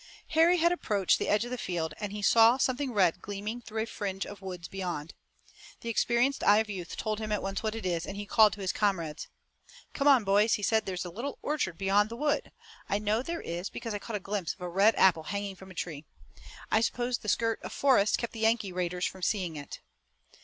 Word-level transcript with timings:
Harry 0.29 0.57
had 0.57 0.71
approached 0.71 1.19
the 1.19 1.29
edge 1.29 1.45
of 1.45 1.51
the 1.51 1.59
field 1.59 1.93
and 1.99 2.11
he 2.11 2.23
saw 2.23 2.57
something 2.57 2.91
red 2.91 3.21
gleaming 3.21 3.61
through 3.61 3.83
a 3.83 3.85
fringe 3.85 4.25
of 4.25 4.41
woods 4.41 4.67
beyond. 4.67 5.13
The 5.81 5.89
experienced 5.89 6.43
eye 6.43 6.57
of 6.57 6.71
youth 6.71 6.97
told 6.97 7.19
him 7.19 7.31
at 7.31 7.43
once 7.43 7.61
what 7.61 7.75
it 7.75 7.85
was, 7.85 8.07
and 8.07 8.17
he 8.17 8.25
called 8.25 8.53
to 8.53 8.61
his 8.61 8.71
comrades. 8.71 9.27
"Come 9.93 10.07
on, 10.07 10.23
boys," 10.23 10.55
he 10.55 10.63
said. 10.63 10.87
"There's 10.87 11.05
a 11.05 11.11
little 11.11 11.37
orchard 11.43 11.77
beyond 11.77 12.09
the 12.09 12.15
wood. 12.17 12.51
I 12.89 12.97
know 12.97 13.21
there 13.21 13.41
is 13.41 13.69
because 13.69 13.93
I 13.93 13.99
caught 13.99 14.15
a 14.15 14.19
glimpse 14.19 14.55
of 14.55 14.61
a 14.61 14.69
red 14.69 14.95
apple 14.95 15.25
hanging 15.25 15.55
from 15.55 15.69
a 15.69 15.75
tree. 15.75 16.03
I 16.71 16.81
suppose 16.81 17.19
the 17.19 17.29
skirt 17.29 17.61
of 17.61 17.71
forest 17.71 18.17
kept 18.17 18.33
the 18.33 18.39
Yankee 18.39 18.71
raiders 18.71 19.05
from 19.05 19.21
seeing 19.21 19.55
it." 19.55 19.81